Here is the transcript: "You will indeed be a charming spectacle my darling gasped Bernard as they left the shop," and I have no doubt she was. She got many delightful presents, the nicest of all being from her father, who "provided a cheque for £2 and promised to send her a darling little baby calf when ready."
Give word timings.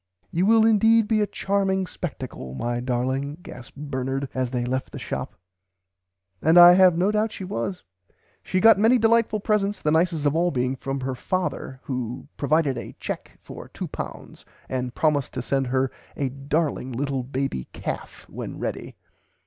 "You 0.31 0.47
will 0.47 0.65
indeed 0.65 1.07
be 1.07 1.21
a 1.21 1.27
charming 1.27 1.85
spectacle 1.85 2.55
my 2.55 2.79
darling 2.79 3.37
gasped 3.43 3.77
Bernard 3.77 4.29
as 4.33 4.49
they 4.49 4.65
left 4.65 4.91
the 4.91 4.97
shop," 4.97 5.35
and 6.41 6.57
I 6.57 6.73
have 6.73 6.97
no 6.97 7.11
doubt 7.11 7.31
she 7.31 7.43
was. 7.43 7.83
She 8.41 8.59
got 8.59 8.79
many 8.79 8.97
delightful 8.97 9.39
presents, 9.39 9.79
the 9.79 9.91
nicest 9.91 10.25
of 10.25 10.35
all 10.35 10.49
being 10.49 10.75
from 10.75 11.01
her 11.01 11.13
father, 11.13 11.81
who 11.83 12.27
"provided 12.35 12.79
a 12.79 12.95
cheque 12.99 13.37
for 13.43 13.69
£2 13.69 14.43
and 14.67 14.95
promised 14.95 15.33
to 15.35 15.41
send 15.43 15.67
her 15.67 15.91
a 16.17 16.29
darling 16.29 16.93
little 16.93 17.21
baby 17.21 17.67
calf 17.71 18.25
when 18.27 18.57
ready." 18.57 18.95